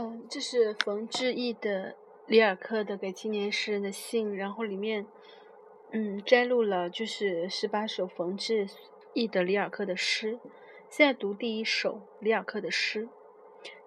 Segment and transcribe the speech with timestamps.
[0.00, 1.96] 嗯，这是冯志毅的
[2.26, 5.04] 里尔克的给青年诗人的信，然后里面，
[5.90, 8.68] 嗯，摘录了就是十八首冯志
[9.12, 10.38] 毅的里尔克的诗。
[10.88, 13.08] 现在读第一首里尔克的诗：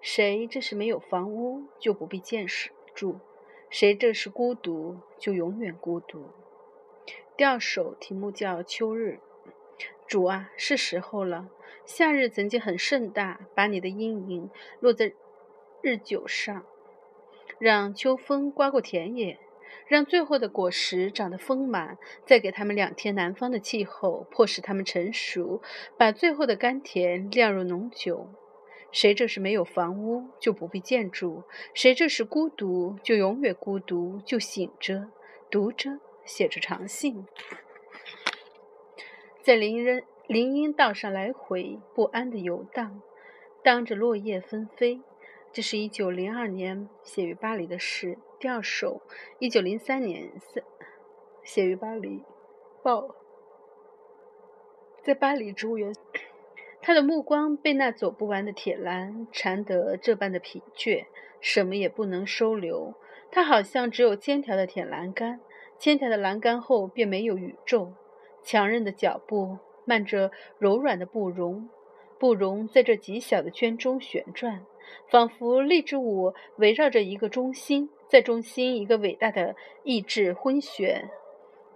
[0.02, 3.14] 谁这是没有房屋，就不必见识住；
[3.70, 6.26] 谁这是孤独，就永远孤独。
[7.38, 9.18] 第二首题目叫《秋日》，
[10.06, 11.48] 主啊，是时候了。
[11.86, 15.14] 夏日曾经很盛大，把你的阴影落在。
[15.82, 16.64] 日久上，
[17.58, 19.40] 让秋风刮过田野，
[19.88, 25.60] 让最后的果实长得丰满，再给他们两天南方的气候，迫使他们成熟，
[25.98, 28.28] 把最后的甘甜酿入浓酒。
[28.92, 31.42] 谁这是没有房屋，就不必建筑；
[31.74, 35.08] 谁这是孤独，就永远孤独，就醒着，
[35.50, 37.26] 读着，写着长信，
[39.42, 43.02] 在林荫林荫道上来回不安的游荡，
[43.64, 45.00] 当着落叶纷飞。
[45.52, 49.02] 这是一九零二年写于巴黎的诗，第二首，
[49.38, 50.64] 一九零三年写
[51.42, 52.24] 写于巴黎，
[52.82, 53.14] 报
[55.02, 55.94] 在巴黎植物园。
[56.80, 61.04] 他的目光被那走不完的铁栏缠得这般的疲倦，
[61.38, 62.94] 什么也不能收留。
[63.30, 65.38] 他好像只有千条的铁栏杆，
[65.78, 67.92] 千条的栏杆后便没有宇宙。
[68.42, 71.68] 强韧的脚步迈着柔软的步容，
[72.18, 74.64] 步容在这极小的圈中旋转。
[75.08, 81.08] 仿佛励志舞围绕着一个中心，在中心一个伟大的意志昏眩，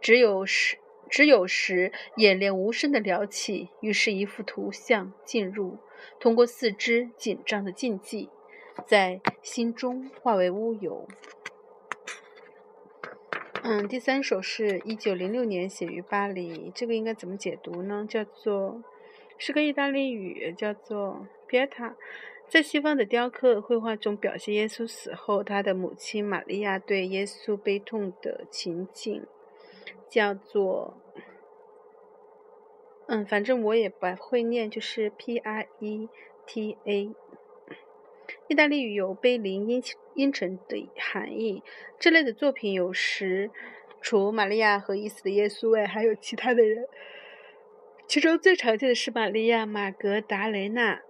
[0.00, 5.78] 只有时只有时演练无声的撩起，于是，一幅图像进入，
[6.18, 8.28] 通过四肢紧张的禁忌，
[8.86, 11.06] 在心中化为乌有。
[13.62, 18.06] 嗯，第三首是一九零六年写于巴黎，这个应该怎么解读呢？
[18.08, 18.82] 叫做
[19.38, 21.94] 是个意大利语，叫做 Pieta。
[22.48, 29.26] 在西方的雕刻绘画中，表现耶稣死后，他的母亲玛利亚对耶稣悲痛的情景，
[30.08, 30.96] 叫做……
[33.08, 36.08] 嗯，反正我也不会念，就是 P R E
[36.46, 37.14] T A。
[38.48, 39.82] 意大利语有悲灵阴
[40.14, 41.62] 阴沉的含义。
[41.98, 43.50] 这类的作品有时
[44.00, 46.86] 除玛利亚和已死的耶稣外，还有其他的人，
[48.06, 51.02] 其中最常见的是玛利亚马格达雷娜。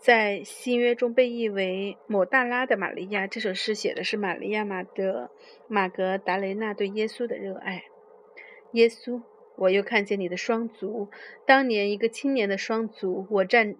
[0.00, 5.30] 在新约中被译为“抹大拉的玛利亚”，这首诗写的是玛利亚玛德
[5.66, 7.84] 玛格达雷纳对耶稣的热爱。
[8.72, 9.22] 耶稣，
[9.56, 11.08] 我又看见你的双足，
[11.44, 13.74] 当年一个青年的双足，我战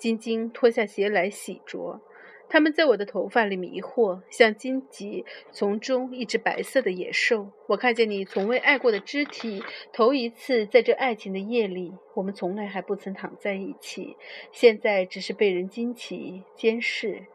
[0.00, 2.00] 兢兢脱下鞋来洗濯。
[2.48, 7.50] 他们在我的头发里迷惑，像荆棘丛中一只白色的野兽。
[7.66, 14.16] 我看见你从未爱过的肢体，头一次在这爱情的夜里，我们从来还不曾躺在一起，
[14.50, 17.26] 现在只是被人惊奇监视。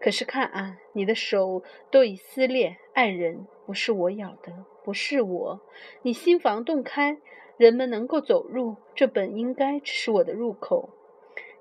[0.00, 5.60] 可是看啊，你的手都已撕裂，爱人不是我咬的，不是我。
[6.02, 7.18] 你心房洞开，
[7.56, 10.90] 人们能够走入，这本应该只是我的入口。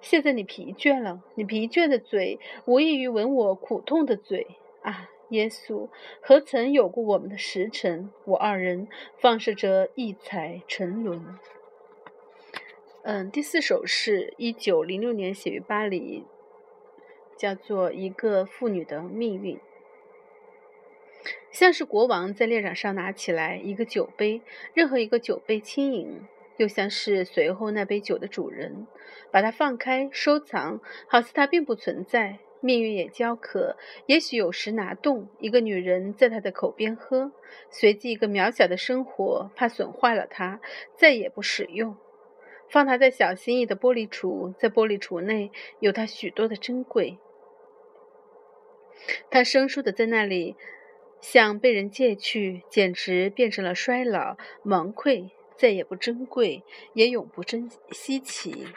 [0.02, 4.48] 现在你疲倦了，你疲倦的嘴无异于吻我苦痛的嘴
[4.82, 5.10] 啊！
[5.30, 5.90] 耶稣，
[6.22, 8.10] 何曾有过我们的时辰？
[8.24, 8.88] 我二人
[9.18, 11.38] 放射着异彩沉沦。
[13.04, 16.24] 嗯，第四首是一九零六年写于巴黎，
[17.36, 19.58] 叫做《一个妇女的命运》，
[21.52, 24.42] 像是国王在猎场上拿起来一个酒杯，
[24.74, 26.26] 任何一个酒杯轻盈。
[26.58, 28.86] 又像是随后那杯酒的主人，
[29.32, 32.40] 把它放开收藏，好似它并不存在。
[32.60, 37.32] 命运也焦渴，也许有时拿动一个女人在他的口边喝，
[37.70, 40.60] 随即一个渺小的生活，怕损坏了它，
[40.96, 41.96] 再也不使用，
[42.68, 47.20] 放它在小心翼翼的玻璃橱，在玻璃橱内有它许多的珍贵。
[49.30, 50.56] 它生疏的在那里，
[51.22, 54.36] 像被人借去，简直变成了衰老
[54.66, 55.30] 盲溃。
[55.58, 56.64] 再也不珍贵，
[56.94, 58.68] 也永不珍稀奇。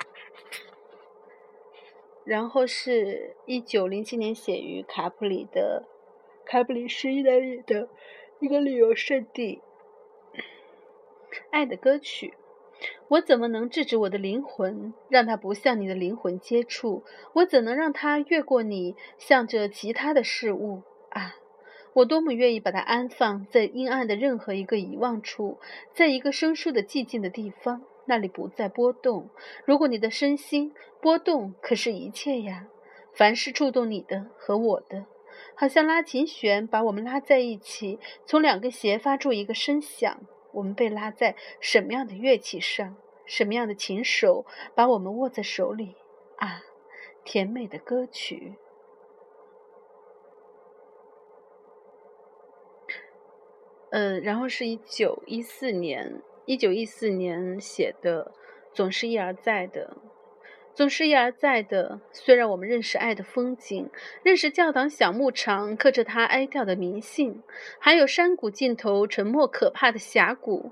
[2.24, 5.84] 然后是一九零七年写于卡普里的，
[6.44, 7.88] 卡普里是意大利的
[8.38, 9.62] 一个旅游胜地。
[11.50, 12.34] 爱的歌曲，
[13.08, 17.04] 我怎么能制止我的灵魂，让它不向你的灵魂接触？
[17.34, 21.36] 我怎能让它越过你，向着其他的事物啊？
[21.92, 25.58] 我多么愿意把它安放在阴暗的任何一个遗忘处，
[25.92, 29.28] 在一个生疏的寂静的地方，那里不再波动。
[29.64, 32.68] 如果你的身心波动，可是一切呀，
[33.12, 35.06] 凡是触动你的和我的，
[35.54, 40.20] 好像拉琴弦把我们拉在一起，从两根弦发出一个声响。
[40.52, 42.96] 我们被拉在什么样的乐器上？
[43.24, 44.44] 什么样的琴手
[44.74, 45.94] 把我们握在手里？
[46.36, 46.62] 啊，
[47.24, 48.54] 甜美的歌曲。
[53.90, 58.32] 嗯，然后是一九一四年，一九一四年写的，
[58.72, 59.96] 总是一而再的。
[60.72, 62.00] 总是一而再的。
[62.12, 63.90] 虽然我们认识爱的风景，
[64.22, 67.42] 认识教堂小牧场刻着它哀悼的名信，
[67.80, 70.70] 还有山谷尽头沉默可怕的峡谷，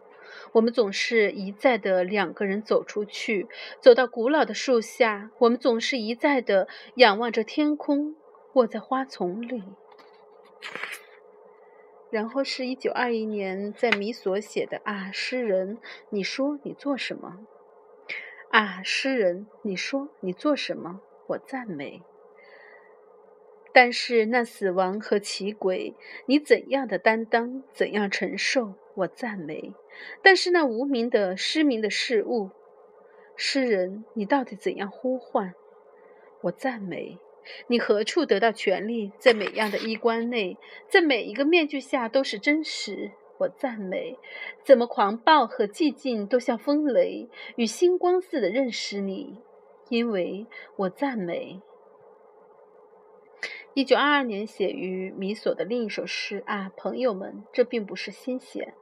[0.53, 3.49] 我们总是一再的两个人走出去，
[3.81, 5.31] 走到古老的树下。
[5.39, 8.15] 我们总是一再的仰望着天空，
[8.53, 9.65] 卧在花丛里。
[12.11, 15.79] 然后是一九二一年在米所写的啊，诗人，
[16.11, 17.47] 你说你做什么？
[18.51, 21.01] 啊，诗人，你说你做什么？
[21.27, 22.03] 我赞美。
[23.71, 25.95] 但是那死亡和奇鬼，
[26.27, 28.75] 你怎样的担当，怎样承受？
[28.95, 29.75] 我赞美。
[30.23, 32.51] 但是那无名的、失明的事物，
[33.37, 35.55] 诗人，你到底怎样呼唤？
[36.41, 37.19] 我赞美。
[37.67, 39.13] 你何处得到权力？
[39.19, 40.57] 在每样的衣冠内，
[40.89, 43.13] 在每一个面具下都是真实。
[43.39, 44.19] 我赞美，
[44.65, 49.39] 怎么狂暴和寂静都像风雷与星光似的认识你，
[49.89, 51.61] 因为我赞美。
[53.75, 58.75] 一九二二年写于米索的另一首诗啊，朋友们，这并不是新鲜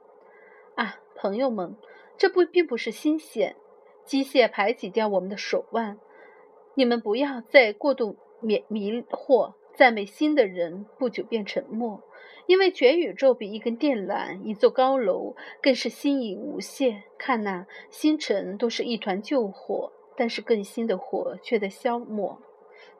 [0.73, 1.75] 啊，朋友们，
[2.17, 3.55] 这不并不是新鲜，
[4.03, 5.99] 机械排挤掉我们的手腕，
[6.73, 12.03] 你们不要再过度迷迷惑，赞美新的人，不久便沉默。
[12.45, 17.03] 因为全宇宙比一根电缆、一座高楼更是新颖无限。
[17.17, 22.41] 看那星辰都是一团旧火，但是更新的火却在消磨。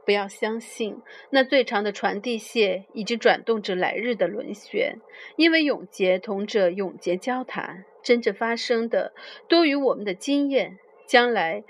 [0.04, 5.00] 不要相信那最长的传递线已经转动着来日的轮旋，
[5.36, 9.14] 因为永劫同着永劫交谈，真正发生的
[9.48, 10.78] 多于我们的经验。
[11.06, 11.64] 将来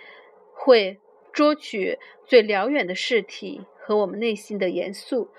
[0.51, 0.99] 会
[1.37, 5.29] 捉取最辽远的事体和我们内心的严肃。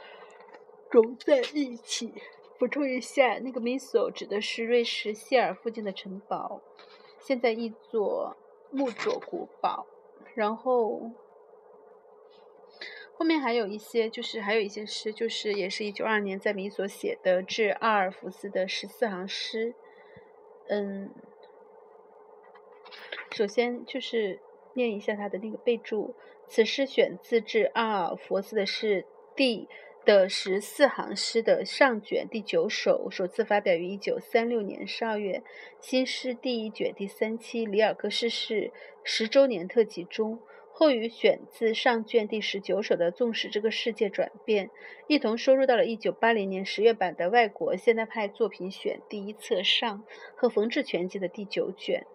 [0.89, 2.15] 融在一起。
[2.57, 6.61] 补充一下，那个 Miso 指的是瑞士谢尔附近的城堡，
[7.21, 8.37] 现在一座
[8.71, 9.87] 木佐古堡。
[10.37, 11.11] 然后
[13.15, 19.75] 后面还有一些，就是还有一些诗，就是也是一九二年在米所写的致阿尔弗斯的十四行诗。
[20.69, 21.11] 嗯，
[23.33, 24.41] 首先就是
[24.79, 26.15] 念一下他的那个备注，
[26.47, 29.05] 此诗选自致阿尔弗斯的是
[29.37, 29.69] 第。
[30.05, 35.43] 的十四行诗的上卷第九首，首次发表于一九三六年十二月，
[35.81, 38.73] 新诗第一卷第三期里尔克逝世
[39.05, 40.41] 十周年特辑中，
[40.73, 44.69] 后与选自上卷第十九首的《纵使这个世界转变》
[45.09, 50.05] 一同收入到了一九八零年十月版的外国现代派作品选第一册上
[50.35, 52.07] 和冯至全集的第九卷。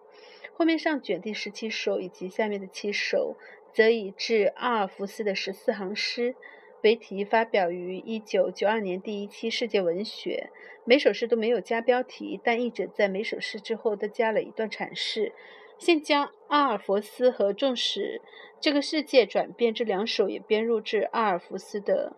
[0.56, 3.36] 后面上卷第十七首以及下面的七首，
[3.72, 6.34] 则以致阿尔弗斯的十四行诗。
[6.82, 10.50] 为题发表于一九九二年第一期《世界文学》，
[10.84, 15.32] 每首诗都没有加标题，但译者在每首诗之后都加了一段阐释。
[15.78, 18.20] 现将阿尔弗斯和《纵使
[18.60, 22.14] 这个世界转变》这两首也编入至阿尔弗斯的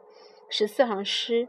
[0.49, 1.49] 十四行诗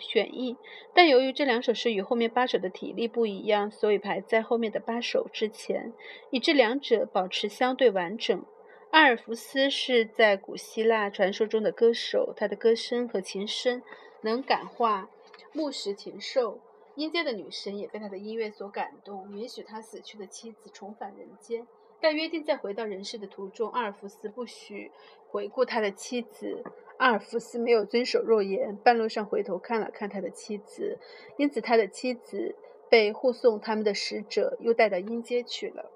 [0.00, 0.56] 选译，
[0.92, 5.92] 但由于这两首诗与后面八首的体例不一样，所以排在后面的八首之前，
[6.30, 8.44] 以致两者保持相对完整。
[8.90, 13.82] 阿尔弗斯是在古希腊传说中的歌手，他的歌声和琴声
[14.20, 15.08] 能感化
[15.52, 16.60] 牧石禽兽。
[16.94, 21.66] 阴间的女神也被他的音乐所感动，允许他死去的妻子重返人间，
[22.00, 24.92] 但约定在回到人世的途中，阿尔弗斯不许
[25.28, 26.62] 回顾他的妻子。
[26.96, 30.98] 阿尔弗斯没有遵守诺言，半路上回头看了看他的妻子，
[31.36, 32.54] 因此他的妻子
[32.88, 35.90] 被护送他们的使者又带到阴间去了。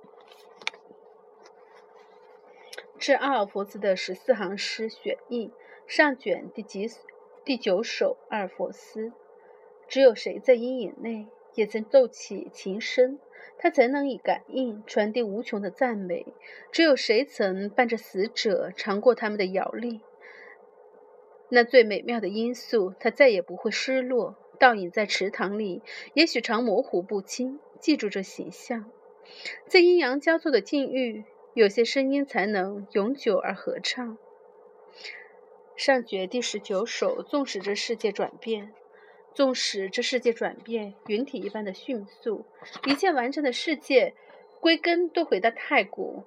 [2.99, 5.53] 致阿尔弗斯的十四行诗选译
[5.87, 6.91] 上卷第几
[7.45, 9.13] 第九首阿尔弗斯。
[9.87, 13.19] 只有谁在阴影内也曾奏起琴声，
[13.57, 16.27] 他才能以感应传递无穷的赞美。
[16.73, 20.03] 只有谁曾伴着死者尝过他们的摇力，
[21.49, 24.37] 那最美妙的因素，它再也不会失落。
[24.59, 25.83] 倒影在池塘里，
[26.15, 27.61] 也许常模糊不清。
[27.79, 28.91] 记住这形象，
[29.67, 31.25] 在阴阳交错的境遇。
[31.55, 34.17] 有些声音才能永久而合唱。
[35.75, 38.73] 上绝第十九首，纵使这世界转变，
[39.35, 42.45] 纵使这世界转变，云体一般的迅速，
[42.85, 44.15] 一切完整的世界，
[44.61, 46.23] 归根都回到太古，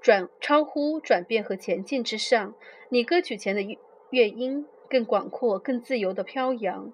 [0.00, 2.54] 转超乎转变和前进之上。
[2.88, 3.76] 你歌曲前的
[4.12, 6.92] 乐音更广阔、更自由的飘扬。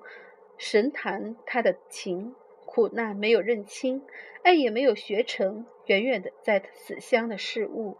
[0.57, 2.35] 神坛他的情，
[2.65, 4.03] 苦难没有认清，
[4.45, 5.67] 爱也没有学成。
[5.87, 7.97] 远远的，在死乡的事物，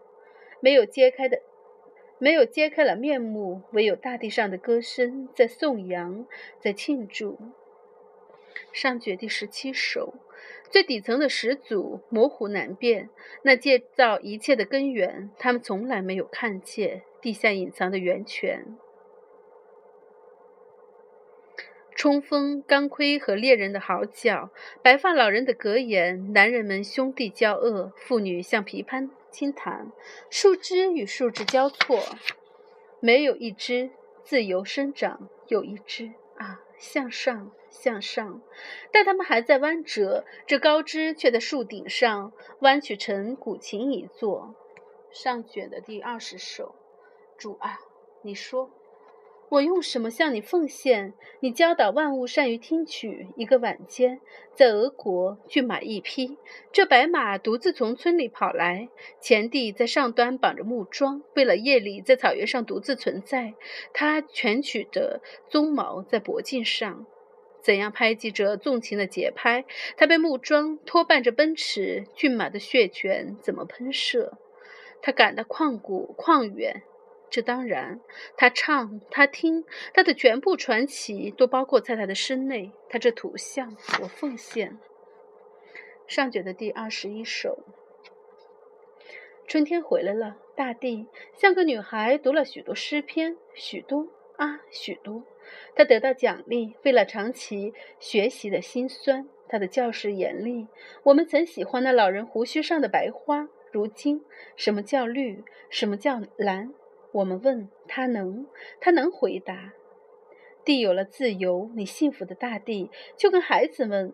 [0.61, 1.41] 没有揭开的，
[2.17, 6.25] 没有揭开了面目，唯有大地上的歌声在颂扬，
[6.61, 7.37] 在庆祝。
[8.71, 10.13] 上卷第十七首，
[10.69, 13.09] 最底层的始祖模糊难辨，
[13.41, 18.77] 那建造一切的根源，他们从来没有看见地下隐藏的源泉。
[21.99, 24.51] 冲锋钢盔和猎人的嚎叫，
[24.81, 29.91] 白发老人的格言，男人们兄弟交恶，妇女像琵琶轻弹，
[30.29, 32.01] 树枝与树枝交错，
[33.01, 33.89] 没有一枝
[34.23, 38.41] 自由生长，有一枝啊向上向上，
[38.93, 44.55] 但它们还在弯折，这高枝却在树顶上弯曲成古琴一座。
[45.11, 46.75] 上卷的第二十首，
[47.37, 47.81] 主啊，
[48.21, 48.71] 你说。
[49.49, 51.13] 我用什么向你奉献？
[51.39, 53.29] 你教导万物善于听取。
[53.35, 54.21] 一个晚间，
[54.53, 56.37] 在俄国，骏马一匹，
[56.71, 58.89] 这白马独自从村里跑来，
[59.19, 63.55] 前帝在上端绑着木桩，为了夜里在草原上独自存在。
[63.91, 67.07] 他蜷曲着鬃毛在脖颈上，
[67.59, 69.65] 怎样拍击着纵情的节拍？
[69.97, 74.37] 他被木桩拖绊着奔驰，骏马的血泉怎么喷射？
[75.01, 76.83] 他赶得旷古旷远。
[77.29, 77.99] 这当然，
[78.35, 82.71] 他唱，他听，他的全部传奇都包括在他的身内。
[82.89, 84.77] 他这图像，我奉献。
[86.07, 87.59] 上卷的第二十一首。
[89.47, 94.07] 春天回来了，大地像个女孩，读了许多诗篇，许多
[94.37, 95.23] 啊，许多。
[95.75, 99.27] 他得到奖励，为了长期学习的辛酸。
[99.47, 100.67] 他的教室严厉。
[101.01, 104.23] 我们曾喜欢那老人胡须上的白花，如今
[104.55, 105.43] 什么叫绿？
[105.71, 106.71] 什么叫蓝？
[107.11, 108.45] 我们问他能，
[108.79, 109.73] 他能回答。
[110.63, 114.13] 地有了自由，你幸福的大地就跟孩子们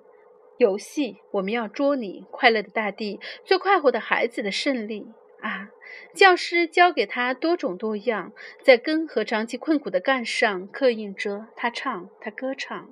[0.57, 1.17] 游戏。
[1.31, 5.07] 我们要捉你，快乐的大地，最快活的孩子的胜利
[5.41, 5.71] 啊！
[6.13, 8.31] 教师教给他多种多样，
[8.63, 12.89] 在根和长期困苦的干上刻印着他唱，他歌唱。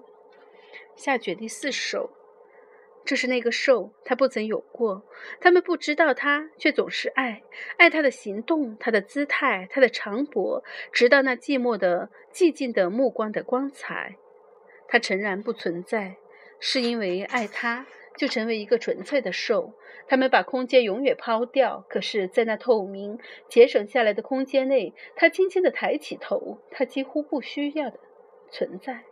[0.95, 2.09] 下卷第四首。
[3.05, 5.03] 这是那个兽，他不曾有过。
[5.41, 7.43] 他们不知道他，却总是爱，
[7.77, 14.15] 爱他的行动，他的姿态，他的长脖，直到那寂寞的、寂静的目光的光彩。
[14.87, 16.15] 他诚然不存在，
[16.59, 19.73] 是因为爱他，就成为一个纯粹的兽。
[20.05, 23.17] 他们把空间永远抛掉，可是，在那透明、
[23.47, 27.99] 节省下来的空间内，他轻轻地抬起头，他几乎不需要的
[28.51, 29.03] 存在。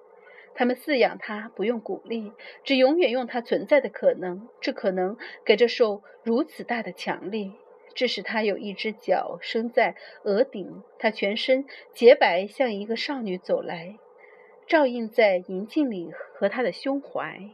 [0.53, 2.31] 他们饲养它，不用鼓励，
[2.63, 4.47] 只永远用它存在的可能。
[4.59, 7.53] 这可能给这兽如此大的强力，
[7.95, 10.83] 致使它有一只脚生在额顶。
[10.99, 13.97] 它全身洁白，像一个少女走来，
[14.67, 17.49] 照映在银镜里和他的胸怀。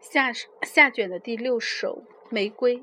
[0.00, 0.32] 下
[0.62, 2.82] 下卷的第六首玫瑰。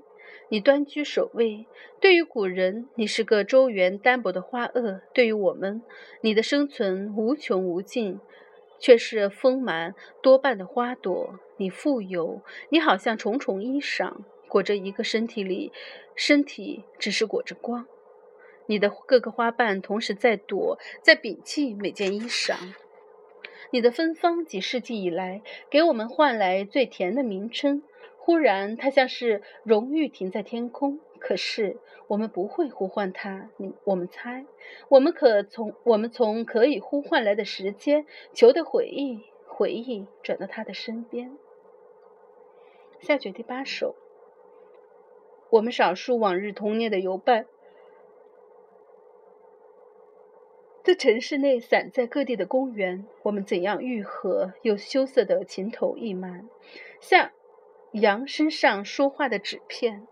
[0.50, 1.66] 你端居首位，
[2.00, 5.82] 对于古人，你是个周圆单薄的花萼；对于我们，
[6.22, 8.20] 你的生存无穷无尽，
[8.80, 11.40] 却是丰满多瓣的花朵。
[11.58, 14.14] 你富有，你好像重重衣裳
[14.48, 15.72] 裹着一个身体里，
[16.16, 17.86] 身体只是裹着光。
[18.66, 22.56] 你的各个花瓣同时在躲，在摒弃每件衣裳。
[23.72, 27.84] 你的芬芳几世纪以来，给我们换来最甜的名称。
[28.20, 31.00] 忽然，它像是荣誉停在天空。
[31.20, 33.50] 可是我们不会呼唤它。
[33.58, 34.46] 你，我们猜，
[34.88, 41.38] 我们可从我们从可以呼唤来的时间求得回忆，回忆转到他的身边。
[43.00, 43.96] 下卷第八首。
[45.50, 47.48] 我们少数往日童年的游伴，
[50.84, 56.48] 在城市内散在各地的公园，我们怎样愈合又羞涩的情投意满，
[57.02, 57.32] 像。
[57.94, 60.08] 羊身上说话的纸片，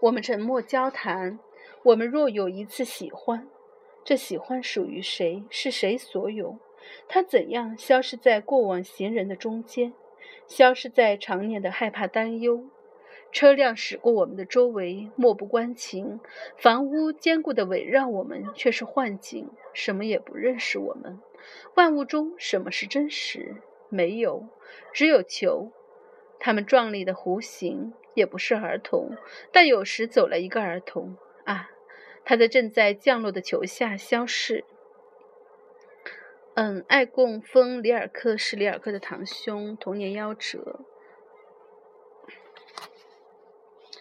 [0.00, 1.38] 我们沉默交谈。
[1.82, 3.48] 我们若有一次喜欢，
[4.04, 5.42] 这喜欢属于谁？
[5.48, 6.58] 是谁所有？
[7.08, 9.94] 它怎样消失在过往行人的中间？
[10.46, 12.66] 消失在常年的害怕担忧？
[13.32, 16.20] 车辆驶过我们的周围，漠不关情。
[16.58, 21.18] 房屋坚固地围绕我们，却是幻境，什么也不认识我们。
[21.76, 23.56] 万物中什么是真实？
[23.88, 24.48] 没有，
[24.92, 25.72] 只有球。
[26.40, 29.16] 他们壮丽的弧形也不是儿童，
[29.52, 31.70] 但有时走了一个儿童啊，
[32.24, 34.64] 他在正在降落的球下消逝。
[36.54, 40.80] 嗯，爱供风里尔克是里尔克的堂兄，童年夭折。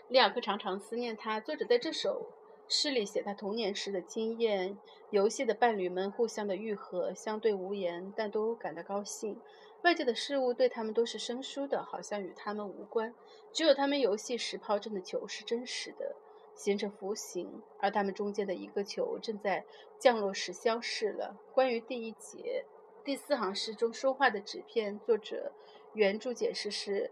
[0.07, 1.39] 里尔克常常思念他。
[1.39, 2.31] 作者在这首
[2.71, 4.77] 诗里写他童年时的经验：
[5.09, 9.41] 游戏的伴侣们互相的愈合，相对无言，但都感到高兴。
[9.81, 13.11] 外界的事物对他们都是生疏的，好像与他们无关。
[13.51, 16.15] 只有他们游戏时抛掷的球是真实的，
[16.53, 19.65] 形成弧形，而他们中间的一个球正在
[19.97, 21.35] 降落时消逝了。
[21.51, 22.65] 关于第一节、
[23.03, 25.53] 第四行诗中说话的纸片，作者
[25.93, 27.09] 原著解释是：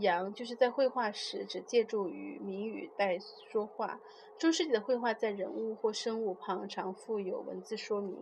[0.00, 3.18] 羊就是在绘画时只借助于谜语带
[3.50, 4.00] 说话。
[4.38, 8.16] 中世纪的绘画在人物或生物旁常附有文字说明，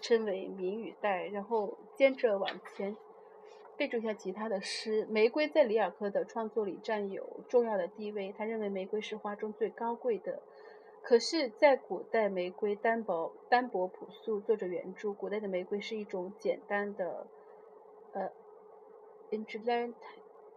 [0.00, 1.26] 称为谜语带。
[1.26, 2.96] 然后接着往前
[3.76, 5.06] 备注一下其他的诗。
[5.10, 10.42] 玫瑰在里尔克的创作里占有重要的地位，他认为玫瑰是花中最高贵的。
[11.02, 14.40] 可是，在古代，玫瑰单薄、单薄朴素。
[14.40, 17.26] 作者原著：古代的玫瑰是一种简单的，
[18.12, 18.30] 呃
[19.30, 19.98] i n g l a n t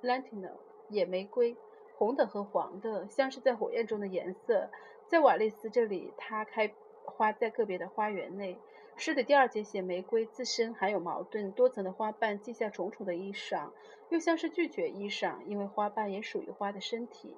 [0.01, 0.51] Lantina
[0.89, 1.56] 野玫瑰，
[1.98, 4.70] 红的和黄的，像是在火焰中的颜色。
[5.08, 6.74] 在瓦利斯这里，它开
[7.06, 8.60] 花在个别的花园内。
[8.96, 13.70] 诗的第二节写玫瑰自身含有矛盾，多层的花瓣系下重重的衣裳，
[14.10, 17.36] 又像是拒绝衣裳，因为花瓣也属于花的身体。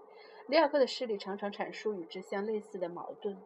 [0.48, 3.38] 里尔克的诗里常常阐述与之相类似的矛盾。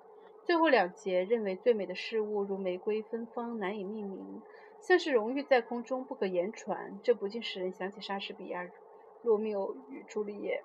[0.45, 4.41] 最后两节认为最美的事物如玫瑰芬芳难以命名，
[4.79, 6.99] 像是荣誉在空中不可言传。
[7.01, 8.63] 这不禁使人想起莎士比亚
[9.23, 10.63] 《罗密欧与朱丽叶》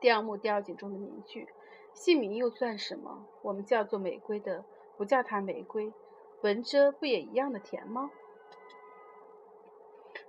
[0.00, 1.48] 第二幕第二景中的名句
[1.92, 3.26] ：“姓名又算什么？
[3.42, 4.64] 我们叫做玫瑰的，
[4.96, 5.92] 不叫它玫瑰，
[6.40, 8.10] 闻着不也一样的甜吗？”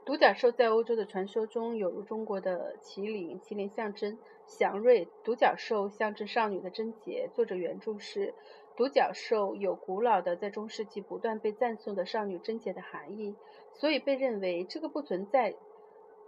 [0.05, 7.29] 独角兽在欧洲的传说中有如中国的麒麟，麒麟象征祥瑞，独角兽象征少女的贞洁。
[7.33, 8.33] 作者原著是：
[8.75, 13.35] 独角兽有古老的在中世纪不断被赞颂的少女贞洁的含义，
[13.71, 15.55] 所以被认为这个不存在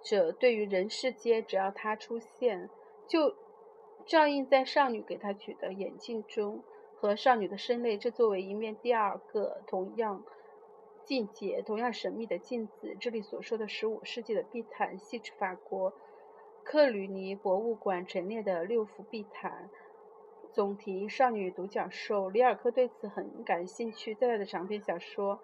[0.06, 2.70] 者对于人世间，只要他出现，
[3.08, 3.36] 就
[4.06, 6.64] 照映在少女给他取的眼镜中
[6.96, 7.98] 和少女的身内。
[7.98, 10.24] 这作为一面第二个同样。
[11.04, 15.94] 境界同样神秘的镜子，这里所说的十五世纪的壁毯，系指法国
[16.64, 19.70] 克吕尼博物馆陈列的六幅壁毯。
[20.52, 22.28] 总题：少女独角兽。
[22.30, 25.36] 里尔克对此很感兴趣，在他的长篇小说《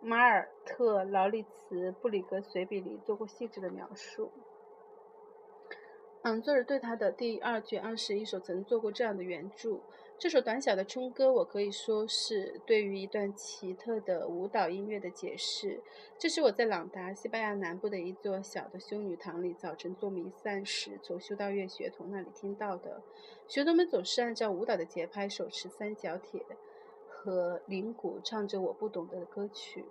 [0.00, 4.30] 马尔特劳利茨布里格随笔》里做过细致的描述。
[6.22, 9.80] 嗯，作者对他的第二卷二十一首曾做过这样的原著。
[10.18, 15.82] 这首短小的春歌，我可以说是对于一段奇特的舞蹈音乐的解释。
[16.18, 23.02] 这是我在朗达，西班牙南部的一座小的修女堂里，早晨做弥散时，从修道院学童那里听到的。
[23.46, 26.40] 学童们总是按照舞蹈的节拍，手持三角铁
[27.26, 29.84] 和铃鼓，唱着我不懂得的歌曲。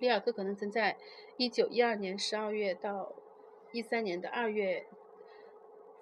[0.00, 0.96] 里尔克可能曾在
[1.38, 3.14] 1912年12月到
[3.72, 4.86] 13年的2月。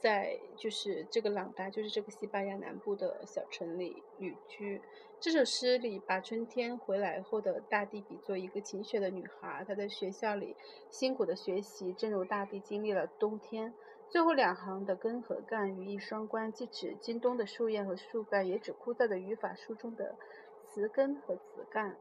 [0.00, 4.80] 在就是这个朗达，就是这个西班牙南部的小城里旅居。
[5.18, 10.54] 这首诗里把春天回来后的大地比作一个勤学的女孩，她在学校里
[10.88, 13.74] 辛苦的学习，正如大地经历了冬天。
[14.10, 20.16] 最后两行的根和干语义双关，既指京东的树叶和树干，也指枯燥的语法书中的
[20.64, 21.96] 词根和词干。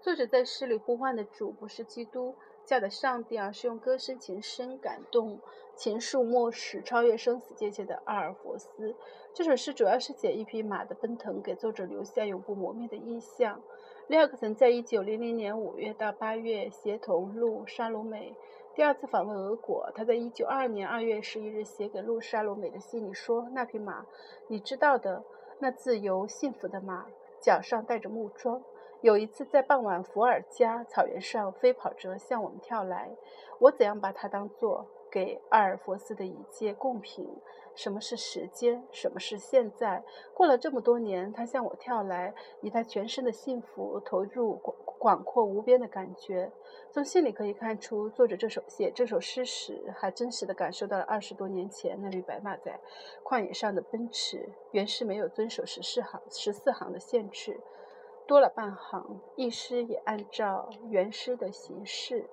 [0.00, 2.34] 作者在诗里呼唤的主不是基督。
[2.64, 5.40] 教的上帝而，是用歌声琴声感动
[5.74, 8.94] 情愫末世，超越生死界限的阿尔佛斯。
[9.32, 13.62] 这首诗主要是写一匹马的奔腾，给作者留下永不磨灭的印象。
[14.08, 18.36] 里尔克曾在一九零零年五月到八月协同路沙鲁美
[18.78, 19.90] 第二次访问俄国。
[19.92, 24.06] 他在一九二二年二月十一日写给露莎罗美的信里说：“那匹马，
[24.46, 25.24] 你知道的，
[25.58, 27.04] 那自由幸福的马，
[27.40, 28.62] 脚上带着木桩。”
[29.02, 33.10] 有一次，在傍晚，伏尔加草原上飞跑着向我们跳来。
[33.58, 37.28] 我怎样把它当作给阿尔佛斯的一介贡品？
[37.74, 38.82] 什么是时间？
[38.90, 40.02] 什么是现在？
[40.34, 46.50] 过了这么多年，他向我跳来，以他全身的幸福投入广广阔无边的感觉。
[46.90, 52.80] 从信里可以看出，作者这首写这首诗时，还真实的感受到了二十多年前那匹白马在
[53.22, 54.50] 旷野上的奔驰。
[54.72, 57.60] 原诗没有遵守十四行十四行的限制。
[58.26, 62.28] 多了半行，一诗也按照原诗的形式。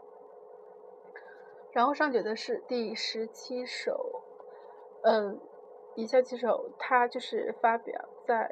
[1.75, 4.23] 然后上节的是第十七首，
[5.03, 5.37] 嗯，
[5.95, 8.49] 以下几首它就是发表在，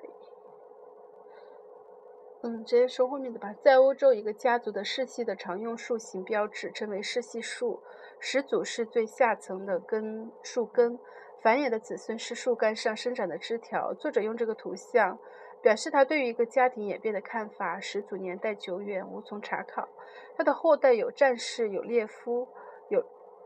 [2.41, 3.55] 嗯，直接说后面的吧。
[3.63, 7.81] 在欧洲，一个家族的世系的常用树形标志称为世系树，
[8.19, 10.99] 始祖是最下层的根树根，
[11.41, 13.93] 繁衍的子孙是树干上生长的枝条。
[13.93, 15.17] 作者用这个图像。
[15.61, 19.87] 表示他对于一个家庭演变的看法，始祖年代久远，无从查考。
[20.35, 22.49] 他的后代有战士，有列夫，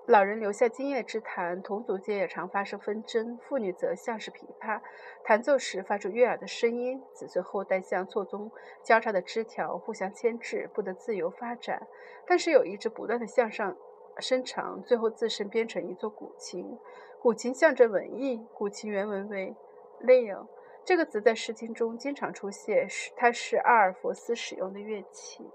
[0.08, 1.62] 老人留下经验之谈。
[1.62, 4.80] 同族间也常发生纷争，妇女则像是琵琶，
[5.22, 7.04] 弹奏时发出悦耳的声音。
[7.14, 8.50] 子孙后代像错综
[8.82, 11.86] 交叉的枝条，互相牵制，不得自由发展。
[12.26, 13.76] 但是有一支不断的向上
[14.20, 16.80] 伸长，最后自身编成一座古琴。
[17.22, 18.48] 古琴象征文艺。
[18.54, 19.54] 古琴原文为
[20.02, 20.48] “leo”。
[20.86, 25.46] 这个词在诗经中经常出现，是它是阿尔弗斯使用的乐器。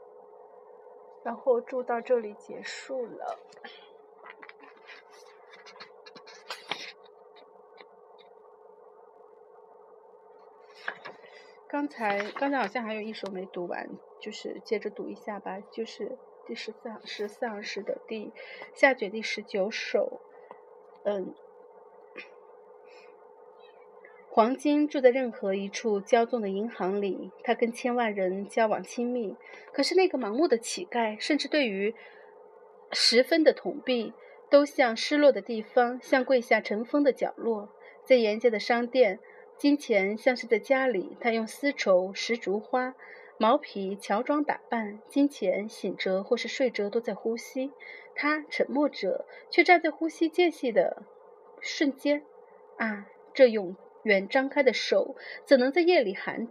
[1.25, 3.39] 然后注到这里结束了。
[11.73, 13.89] 刚才刚才好像还有一首没读完，
[14.21, 18.31] 就是接着读一下吧，就是第十四行十四行诗的第
[18.75, 20.21] 下卷第十九首，
[21.05, 21.35] 嗯。
[24.29, 29.35] 黄金住在任何一处骄纵的银行里，他跟千万人交往亲密。
[29.73, 31.95] 可是那个盲目的乞丐，甚至对于
[32.91, 34.13] 十分的铜币，
[34.51, 37.71] 都像失落的地方，像跪下尘封的角落。
[38.05, 39.21] 在沿街的商店，
[39.63, 42.97] 金钱像是在家里，他用丝绸、石竹花、
[43.39, 44.99] 毛皮乔装打扮。
[45.09, 47.71] 金钱醒着或是睡着，都在呼吸。
[48.17, 51.05] 他沉默着，却站在呼吸间隙的
[51.61, 52.25] 瞬间。
[52.77, 53.77] 啊，这永。
[54.03, 56.49] 远张开的手怎能在夜里寒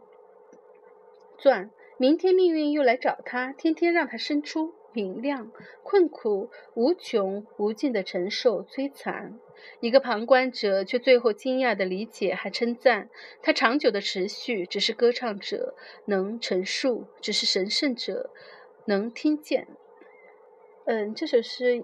[1.38, 1.70] 攥？
[1.98, 5.52] 明天命运又来找他，天天让他伸出明亮、
[5.84, 9.40] 困苦、无穷无尽的承受摧残。
[9.80, 13.10] 一个旁观者却最后惊讶的理解，还称赞
[13.42, 15.76] 他长久的持续，只是歌唱者
[16.06, 18.32] 能陈述，只是神圣者
[18.86, 19.68] 能听见。
[20.86, 21.84] 嗯，这首诗，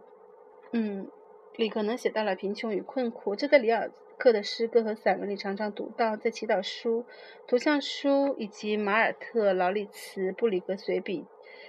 [0.71, 1.07] 嗯，
[1.55, 3.91] 里可能写到了贫穷与困苦，这在里尔。
[4.19, 7.05] 克的诗歌和散文里常常读到，在祈祷书、
[7.47, 11.27] 图像书以及马尔特、劳里茨、布里格随笔，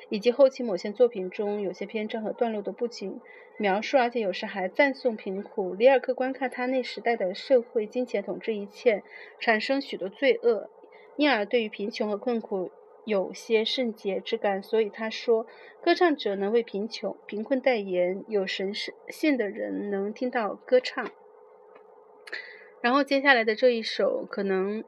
[0.09, 3.21] 以及后期某些作品中，有些篇章和段落的不仅
[3.57, 5.75] 描述，而且有时还赞颂贫苦。
[5.75, 9.03] 里尔克观看他那时代的社会，金钱统治一切，
[9.39, 10.71] 产生许多罪恶，
[11.17, 12.71] 因而对于贫穷和困苦
[13.05, 14.63] 有些圣洁之感。
[14.63, 15.47] 所以他说，
[15.83, 18.73] 歌唱者能为贫穷、贫困代言，有神
[19.09, 21.11] 性的人能听到歌唱。
[22.81, 24.85] 然后接下来的这一首可能，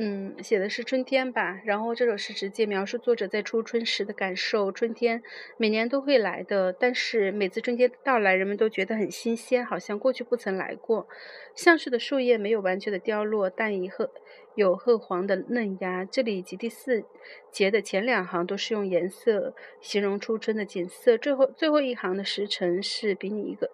[0.00, 1.60] 嗯，写的是春天吧。
[1.64, 4.70] 然后这首诗直接描述作者在初春时的感受。
[4.70, 5.24] 春天
[5.56, 11.08] 每年都会来的，但是每次春天到来，人们都觉得很新鲜，好像过去不曾来过。
[11.56, 14.08] 像是的树叶没有完全的凋落，但已褐
[14.54, 16.04] 有褐黄的嫩芽。
[16.04, 17.04] 这里以及第四
[17.50, 21.18] 节的前两行都是用颜色形容初春的景色。
[21.18, 23.68] 最后最后一行的时辰是比你一个。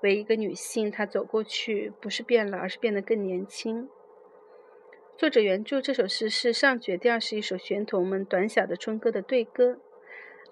[0.00, 3.88] 为一个女性，她走过去，不是变了，而是变得更年轻。
[5.18, 9.80] 作者原著这首诗是上卷第二十一首玄童们短小的春歌的对歌。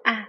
[0.03, 0.27] 啊，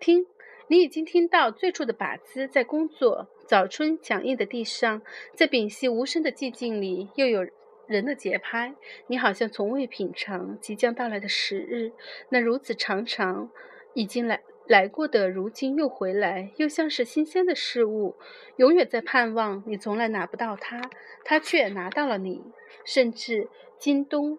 [0.00, 0.26] 听，
[0.66, 3.28] 你已经听到最初的靶子在工作。
[3.46, 5.02] 早春强硬的地上，
[5.36, 7.46] 在屏息无声的寂静里，又有
[7.86, 8.74] 人的节拍。
[9.06, 11.92] 你好像从未品尝即将到来的时日，
[12.30, 13.52] 那如此长长，
[13.94, 14.42] 已经来。
[14.66, 18.16] 来过的，如今又回来，又像是新鲜的事物，
[18.56, 19.62] 永远在盼望。
[19.66, 20.90] 你从来拿不到它，
[21.24, 22.42] 它却拿到了你。
[22.84, 23.48] 甚至
[23.78, 24.38] 今冬，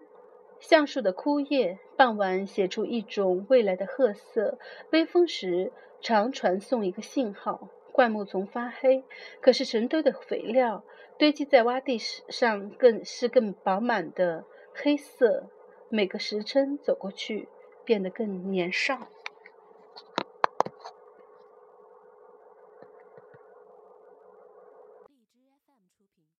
[0.60, 4.58] 橡树的枯叶，傍晚写出一种未来的褐色。
[4.90, 7.70] 微风时，常传送一个信号。
[7.90, 9.02] 灌木丛发黑，
[9.40, 10.84] 可是成堆的肥料
[11.18, 15.48] 堆积在洼地上，更是更饱满的黑色。
[15.88, 17.48] 每个时辰走过去，
[17.84, 19.08] 变得更年少。